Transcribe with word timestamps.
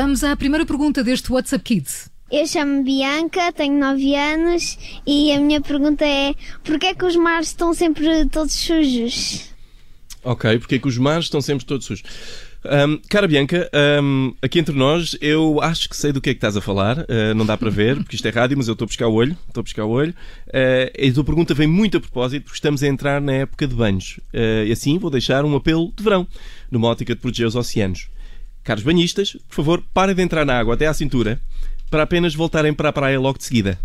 Vamos 0.00 0.22
à 0.22 0.36
primeira 0.36 0.64
pergunta 0.64 1.02
deste 1.02 1.32
WhatsApp 1.32 1.64
Kids. 1.64 2.08
Eu 2.30 2.46
chamo-me 2.46 2.84
Bianca, 2.84 3.50
tenho 3.50 3.76
9 3.80 4.14
anos 4.14 4.78
e 5.04 5.32
a 5.32 5.40
minha 5.40 5.60
pergunta 5.60 6.04
é: 6.06 6.36
porquê 6.62 6.86
é 6.86 6.94
que 6.94 7.04
os 7.04 7.16
mares 7.16 7.48
estão 7.48 7.74
sempre 7.74 8.24
todos 8.26 8.54
sujos? 8.54 9.50
Ok, 10.22 10.56
porque 10.60 10.76
é 10.76 10.78
que 10.78 10.86
os 10.86 10.96
mares 10.96 11.24
estão 11.24 11.40
sempre 11.40 11.66
todos 11.66 11.84
sujos? 11.84 12.04
Um, 12.64 13.00
cara 13.08 13.26
Bianca, 13.26 13.68
um, 14.00 14.32
aqui 14.40 14.60
entre 14.60 14.72
nós, 14.72 15.18
eu 15.20 15.60
acho 15.60 15.88
que 15.88 15.96
sei 15.96 16.12
do 16.12 16.20
que 16.20 16.30
é 16.30 16.32
que 16.32 16.38
estás 16.38 16.56
a 16.56 16.60
falar. 16.60 16.98
Uh, 16.98 17.34
não 17.34 17.44
dá 17.44 17.56
para 17.56 17.68
ver, 17.68 17.96
porque 17.96 18.14
isto 18.14 18.28
é 18.28 18.30
rádio, 18.30 18.56
mas 18.56 18.68
eu 18.68 18.74
estou 18.74 18.84
a 18.84 18.86
buscar 18.86 19.08
o 19.08 19.14
olho. 19.14 19.36
Estou 19.48 19.62
a 19.62 19.64
buscar 19.64 19.84
o 19.84 19.90
olho. 19.90 20.14
Uh, 20.46 20.94
e 20.96 21.08
a 21.08 21.12
tua 21.12 21.24
pergunta 21.24 21.54
vem 21.54 21.66
muito 21.66 21.96
a 21.96 22.00
propósito, 22.00 22.44
porque 22.44 22.56
estamos 22.56 22.84
a 22.84 22.86
entrar 22.86 23.20
na 23.20 23.32
época 23.32 23.66
de 23.66 23.74
banhos. 23.74 24.20
Uh, 24.32 24.64
e 24.64 24.70
assim 24.70 24.96
vou 24.96 25.10
deixar 25.10 25.44
um 25.44 25.56
apelo 25.56 25.92
de 25.96 26.04
verão, 26.04 26.24
numa 26.70 26.86
ótica 26.86 27.16
de 27.16 27.20
proteger 27.20 27.48
os 27.48 27.56
oceanos. 27.56 28.08
Caros 28.68 28.84
banhistas, 28.84 29.34
por 29.48 29.54
favor, 29.54 29.82
parem 29.94 30.14
de 30.14 30.20
entrar 30.20 30.44
na 30.44 30.58
água 30.58 30.74
até 30.74 30.86
à 30.86 30.92
cintura 30.92 31.40
para 31.90 32.02
apenas 32.02 32.34
voltarem 32.34 32.74
para 32.74 32.90
a 32.90 32.92
praia 32.92 33.18
logo 33.18 33.38
de 33.38 33.44
seguida. 33.44 33.78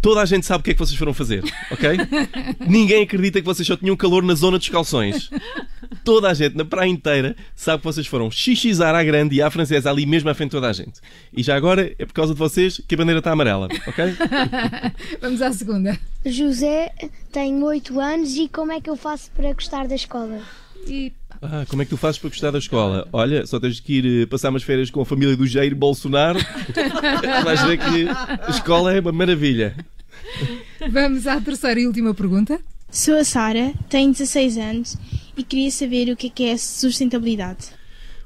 Toda 0.00 0.22
a 0.22 0.24
gente 0.24 0.46
sabe 0.46 0.62
o 0.62 0.64
que 0.64 0.70
é 0.70 0.72
que 0.72 0.78
vocês 0.78 0.98
foram 0.98 1.12
fazer, 1.12 1.44
ok? 1.70 1.90
Ninguém 2.66 3.02
acredita 3.02 3.38
que 3.38 3.44
vocês 3.44 3.68
só 3.68 3.76
tinham 3.76 3.94
calor 3.94 4.22
na 4.22 4.34
zona 4.34 4.56
dos 4.56 4.70
calções. 4.70 5.28
Toda 6.02 6.30
a 6.30 6.32
gente, 6.32 6.56
na 6.56 6.64
praia 6.64 6.88
inteira, 6.88 7.36
sabe 7.54 7.80
que 7.80 7.84
vocês 7.84 8.06
foram 8.06 8.30
xixizar 8.30 8.94
à 8.94 9.04
grande 9.04 9.36
e 9.36 9.42
à 9.42 9.50
francesa 9.50 9.90
ali 9.90 10.06
mesmo 10.06 10.30
à 10.30 10.34
frente 10.34 10.52
de 10.52 10.56
toda 10.56 10.70
a 10.70 10.72
gente. 10.72 10.98
E 11.30 11.42
já 11.42 11.54
agora 11.54 11.94
é 11.98 12.06
por 12.06 12.14
causa 12.14 12.32
de 12.32 12.38
vocês 12.38 12.80
que 12.88 12.94
a 12.94 12.98
bandeira 12.98 13.18
está 13.18 13.32
amarela, 13.32 13.68
ok? 13.86 14.04
Vamos 15.20 15.42
à 15.42 15.52
segunda. 15.52 16.00
José, 16.24 16.94
tenho 17.30 17.62
8 17.62 18.00
anos 18.00 18.34
e 18.36 18.48
como 18.48 18.72
é 18.72 18.80
que 18.80 18.88
eu 18.88 18.96
faço 18.96 19.30
para 19.32 19.52
gostar 19.52 19.86
da 19.86 19.94
escola? 19.94 20.40
E 20.86 21.12
Ah, 21.42 21.64
como 21.68 21.82
é 21.82 21.84
que 21.84 21.90
tu 21.90 21.96
fazes 21.96 22.20
para 22.20 22.30
gostar 22.30 22.52
da 22.52 22.58
escola? 22.58 23.08
Olha, 23.12 23.44
só 23.46 23.58
tens 23.58 23.80
que 23.80 23.94
ir 23.94 24.22
eh, 24.22 24.26
passar 24.26 24.50
umas 24.50 24.62
férias 24.62 24.90
com 24.90 25.00
a 25.00 25.04
família 25.04 25.36
do 25.36 25.44
Jair 25.44 25.74
Bolsonaro. 25.74 26.38
Vais 27.42 27.62
ver 27.62 27.78
que 27.78 28.08
a 28.08 28.50
escola 28.50 28.94
é 28.94 29.00
uma 29.00 29.10
maravilha. 29.10 29.74
vamos 30.88 31.26
à 31.26 31.40
terceira 31.40 31.80
e 31.80 31.86
última 31.88 32.14
pergunta. 32.14 32.60
Sou 32.92 33.16
a 33.16 33.24
Sara, 33.24 33.72
tenho 33.88 34.12
16 34.12 34.56
anos 34.56 34.96
e 35.36 35.42
queria 35.42 35.70
saber 35.70 36.12
o 36.12 36.16
que 36.16 36.28
é 36.28 36.30
que 36.30 36.44
é 36.44 36.56
sustentabilidade. 36.56 37.70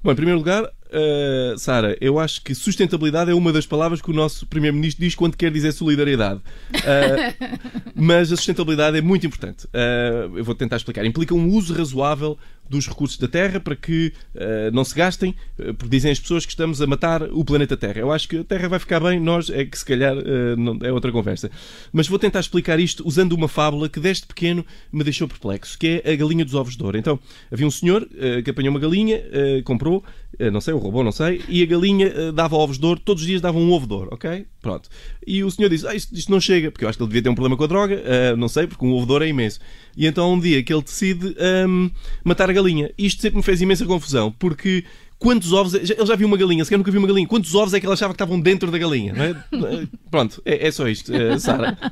Bom, 0.02 0.12
em 0.12 0.14
primeiro 0.14 0.38
lugar, 0.38 0.64
uh, 0.64 1.58
Sara, 1.58 1.96
eu 2.00 2.18
acho 2.18 2.42
que 2.42 2.54
sustentabilidade 2.54 3.30
é 3.30 3.34
uma 3.34 3.52
das 3.52 3.66
palavras 3.66 4.02
que 4.02 4.10
o 4.10 4.14
nosso 4.14 4.46
Primeiro-Ministro 4.46 5.04
diz 5.04 5.14
quando 5.14 5.36
quer 5.36 5.50
dizer 5.50 5.72
solidariedade. 5.72 6.40
Uh, 6.74 7.48
mas 7.94 8.30
a 8.30 8.36
sustentabilidade 8.36 8.96
é 8.96 9.00
muito 9.00 9.26
importante. 9.26 9.66
Uh, 9.66 10.36
eu 10.38 10.44
vou 10.44 10.54
tentar 10.54 10.76
explicar. 10.76 11.04
Implica 11.04 11.34
um 11.34 11.48
uso 11.48 11.74
razoável 11.74 12.38
dos 12.68 12.86
recursos 12.86 13.18
da 13.18 13.28
Terra 13.28 13.60
para 13.60 13.76
que 13.76 14.12
uh, 14.34 14.70
não 14.72 14.84
se 14.84 14.94
gastem, 14.94 15.34
uh, 15.58 15.74
porque 15.74 15.88
dizem 15.88 16.10
as 16.10 16.20
pessoas 16.20 16.44
que 16.44 16.52
estamos 16.52 16.80
a 16.82 16.86
matar 16.86 17.22
o 17.22 17.44
planeta 17.44 17.76
Terra. 17.76 18.00
Eu 18.00 18.12
acho 18.12 18.28
que 18.28 18.38
a 18.38 18.44
Terra 18.44 18.68
vai 18.68 18.78
ficar 18.78 19.00
bem, 19.00 19.20
nós 19.20 19.50
é 19.50 19.64
que 19.64 19.78
se 19.78 19.84
calhar 19.84 20.16
uh, 20.16 20.56
não, 20.56 20.78
é 20.82 20.92
outra 20.92 21.12
conversa. 21.12 21.50
Mas 21.92 22.08
vou 22.08 22.18
tentar 22.18 22.40
explicar 22.40 22.78
isto 22.80 23.06
usando 23.06 23.32
uma 23.32 23.48
fábula 23.48 23.88
que 23.88 24.00
desde 24.00 24.26
pequeno 24.26 24.64
me 24.92 25.04
deixou 25.04 25.28
perplexo, 25.28 25.78
que 25.78 26.02
é 26.04 26.12
a 26.12 26.16
galinha 26.16 26.44
dos 26.44 26.54
ovos 26.54 26.76
de 26.76 26.82
ouro. 26.82 26.98
Então, 26.98 27.18
havia 27.50 27.66
um 27.66 27.70
senhor 27.70 28.06
que 28.44 28.50
apanhou 28.50 28.70
uma 28.70 28.80
galinha, 28.80 29.22
comprou, 29.64 30.04
não 30.52 30.60
sei, 30.60 30.74
o 30.74 30.78
roubou, 30.78 31.02
não 31.04 31.12
sei, 31.12 31.42
e 31.48 31.62
a 31.62 31.66
galinha 31.66 32.32
dava 32.32 32.56
ovos 32.56 32.78
de 32.78 32.86
ouro, 32.86 33.00
todos 33.00 33.22
os 33.22 33.26
dias 33.26 33.40
dava 33.40 33.58
um 33.58 33.70
ovo 33.70 33.86
de 33.86 33.94
ouro, 33.94 34.08
ok? 34.12 34.46
Pronto. 34.66 34.88
E 35.24 35.44
o 35.44 35.50
senhor 35.50 35.68
disse, 35.68 35.86
ah, 35.86 35.94
isto, 35.94 36.12
isto 36.12 36.28
não 36.28 36.40
chega, 36.40 36.72
porque 36.72 36.84
eu 36.84 36.88
acho 36.88 36.98
que 36.98 37.04
ele 37.04 37.08
devia 37.08 37.22
ter 37.22 37.28
um 37.28 37.36
problema 37.36 37.56
com 37.56 37.62
a 37.62 37.68
droga, 37.68 38.02
não 38.36 38.48
sei, 38.48 38.66
porque 38.66 38.84
um 38.84 38.90
ouro 38.90 39.22
é 39.22 39.28
imenso. 39.28 39.60
E 39.96 40.08
então 40.08 40.32
um 40.32 40.40
dia 40.40 40.60
que 40.60 40.74
ele 40.74 40.82
decide 40.82 41.36
um, 41.68 41.88
matar 42.24 42.50
a 42.50 42.52
galinha. 42.52 42.90
Isto 42.98 43.22
sempre 43.22 43.36
me 43.36 43.44
fez 43.44 43.62
imensa 43.62 43.86
confusão, 43.86 44.32
porque 44.32 44.82
quantos 45.18 45.52
ovos. 45.52 45.74
Ele 45.74 46.06
já 46.06 46.16
viu 46.16 46.26
uma 46.26 46.36
galinha, 46.36 46.64
sequer 46.64 46.76
nunca 46.76 46.90
viu 46.90 47.00
uma 47.00 47.08
galinha. 47.08 47.26
Quantos 47.26 47.54
ovos 47.54 47.74
é 47.74 47.80
que 47.80 47.86
ele 47.86 47.92
achava 47.92 48.12
que 48.12 48.16
estavam 48.16 48.40
dentro 48.40 48.70
da 48.70 48.78
galinha? 48.78 49.12
Não 49.12 49.24
é? 49.24 49.86
Pronto, 50.10 50.40
é, 50.44 50.66
é 50.66 50.70
só 50.70 50.88
isto, 50.88 51.12
uh, 51.12 51.38
Sara. 51.38 51.76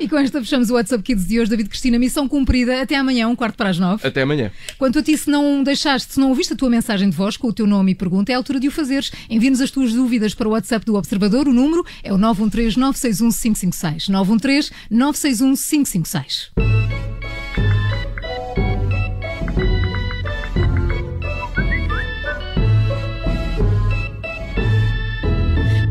E 0.00 0.08
com 0.08 0.18
esta 0.18 0.40
fechamos 0.40 0.70
o 0.70 0.74
WhatsApp 0.74 1.02
Kids 1.02 1.26
de 1.26 1.40
hoje. 1.40 1.50
David 1.50 1.68
Cristina, 1.68 1.98
missão 1.98 2.28
cumprida. 2.28 2.82
Até 2.82 2.96
amanhã, 2.96 3.28
um 3.28 3.36
quarto 3.36 3.56
para 3.56 3.70
as 3.70 3.78
nove. 3.78 4.06
Até 4.06 4.22
amanhã. 4.22 4.50
Quanto 4.78 4.98
a 4.98 5.02
ti, 5.02 5.16
se 5.16 5.30
não 5.30 5.62
deixaste, 5.62 6.14
se 6.14 6.20
não 6.20 6.28
ouviste 6.28 6.52
a 6.52 6.56
tua 6.56 6.68
mensagem 6.68 7.08
de 7.08 7.16
voz 7.16 7.36
com 7.36 7.48
o 7.48 7.52
teu 7.52 7.66
nome 7.66 7.92
e 7.92 7.94
pergunta, 7.94 8.32
é 8.32 8.34
a 8.34 8.38
altura 8.38 8.60
de 8.60 8.68
o 8.68 8.70
fazeres. 8.70 9.12
Envie-nos 9.30 9.60
as 9.60 9.70
tuas 9.70 9.92
dúvidas 9.92 10.34
para 10.34 10.48
o 10.48 10.52
WhatsApp 10.52 10.84
do 10.84 10.94
Observador. 10.94 11.48
O 11.48 11.52
número 11.52 11.84
é 12.02 12.12
o 12.12 12.18
913 12.18 12.78
961 12.78 13.30
556. 13.30 14.08
913 14.08 14.70
961 14.90 15.54
556. 15.54 16.73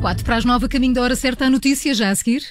Quatro 0.03 0.25
para 0.25 0.35
as 0.35 0.43
9, 0.43 0.65
a 0.65 0.67
caminho 0.67 0.93
da 0.93 1.01
hora 1.01 1.15
certa, 1.15 1.45
a 1.45 1.49
notícia 1.49 1.93
já 1.93 2.09
a 2.09 2.15
seguir. 2.15 2.43